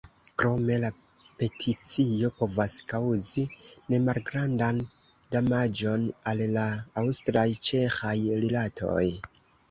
Krome 0.41 0.75
la 0.83 0.87
peticio 1.39 2.29
povas 2.37 2.77
kaŭzi 2.93 3.43
nemalgrandan 3.93 4.79
damaĝon 5.35 6.07
al 6.31 6.41
la 6.55 6.63
aŭstraj-ĉeĥaj 7.03 8.15
rilatoj. 8.45 9.05